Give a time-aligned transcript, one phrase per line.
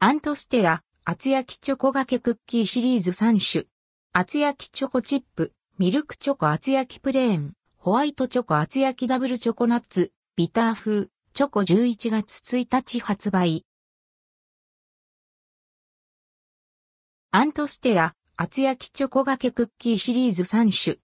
[0.00, 3.64] アントステラ、厚焼きチョコがけクッキーシリーズ3種。
[4.12, 13.66] 厚焼きチョコチップ、ミルクチョコ厚焼きプレーン、ホワイトチョコ厚焼きダブルチョコナッツ、ビター風、チョコ11月1日発売。
[17.32, 20.98] アントステラ、厚焼きチョコがけクッキーシリーズ3種。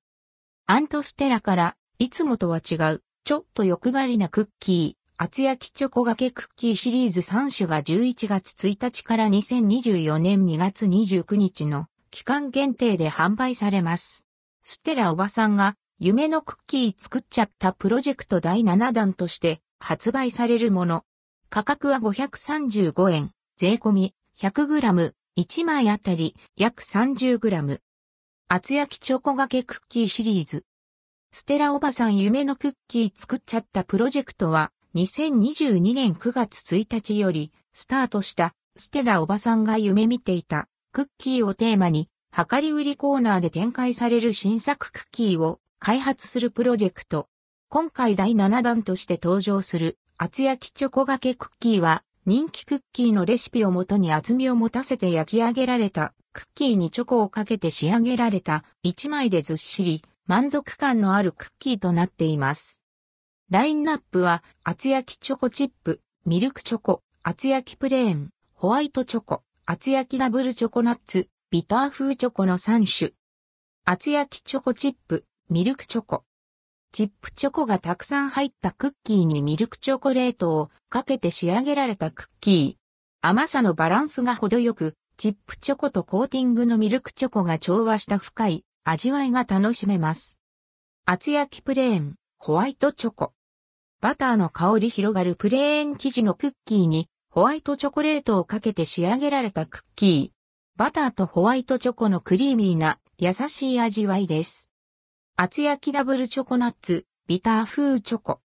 [0.67, 14.27] アントステラから、いつもとは違う、ちょっと欲張りなクッキー、厚焼きチョコがけクッキーシリーズ3種が11月1日から2024年2月29日の期間限定で販売されます。
[14.65, 21.05] ステラおばさんが夢のクッキー作っちゃったプロジェクト第7弾として発売されるもの。
[21.49, 27.79] 価格は535円、税込み 100g1 枚あたり約 30g。
[28.49, 30.65] 厚焼きチョコがけクッキーシリーズ。
[31.31, 47.27] ステラおばさん夢のクッキー作っちゃったプロジェクトは2022年9月1日よりスタートしたステラおばさんが夢見ていたクッキーをテーマに量り売りコーナーで展開される新作クッキーを開発するプロジェクト。
[47.71, 62.84] 今回第7弾として登場する厚焼きチョコがけクッキーは人気クッキーのレシピをもとに厚みを持たせて焼き上げられたクッキーにチョコをかけて仕上げられた1枚でずっしり満足感のあるクッキーとなっています。
[63.55, 73.13] ラインナップは、厚焼きチョコチップ、ミルクチョコ、厚焼きプレーン、ホワイトチョコ、厚焼きダブルチョコナッツ、ビター風チョコの3種。
[73.85, 76.25] 厚焼きチョコチップ、ミルクチョコ。
[76.91, 82.77] チップチョコがたくさん入ったクッキーにミルクチョコレートをかけて仕上げられたクッキー。
[83.25, 90.39] 甘さのバランスが程よく、チップチョコとコーティングのミルクチョコが調和した深い味わいが楽しめます。
[91.07, 93.33] 厚焼きプレーン、ホワイトチョコ。
[94.01, 100.79] バターの香り広がるプレーン生地のクッキーにホワイトチョコレートをかけて仕上げられたクッキー。
[100.79, 104.71] バターとホワイトチョコのクリーミーな優しい味わいです。
[105.37, 108.41] 厚焼きダブルチョコナッツ、ビター風チョコ。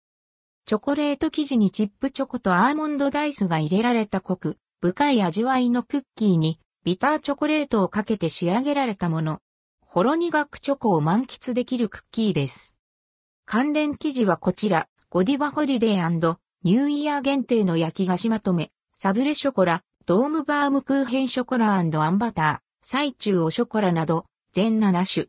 [0.66, 9.40] チョコレート生地にチップチョコとアーモンドダイスが入れられた濃く、深い味わいのクッキーにビターチョコレートをかけて仕上げられたもの。
[9.81, 12.78] ほろ苦くチョコを満喫できるクッキーです。
[13.46, 16.06] 関連記事はこちら、ゴディバホリデー
[16.64, 21.81] ニューイヤー限定の焼き菓子まとめ、サブレショコラ、ドームバームクーヘンショコラア
[22.12, 25.25] ンバター、最中おショコラなど、全7種。